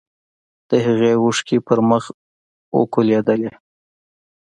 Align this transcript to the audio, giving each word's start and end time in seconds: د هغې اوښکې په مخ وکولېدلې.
د 0.69 0.71
هغې 0.85 1.11
اوښکې 1.23 1.57
په 1.67 1.75
مخ 1.89 2.03
وکولېدلې. 2.77 3.51